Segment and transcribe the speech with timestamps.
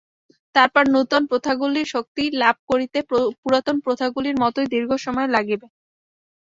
[0.55, 2.99] তারপর নূতন প্রথাগুলির শক্তি লাভ করিতে
[3.41, 5.67] পুরাতন প্রথাগুলির মতই দীর্ঘ সময় লাগিবে।